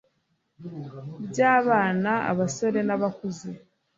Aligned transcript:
by 1.29 1.39
abana 1.55 2.11
abasore 2.31 2.79
n 2.87 2.89
abakuze 2.95 3.49